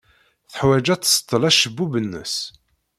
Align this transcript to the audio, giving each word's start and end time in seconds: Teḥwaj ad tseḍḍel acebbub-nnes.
Teḥwaj 0.51 0.87
ad 0.93 1.01
tseḍḍel 1.03 1.43
acebbub-nnes. 1.49 2.35